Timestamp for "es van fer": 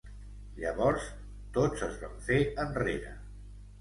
1.91-2.41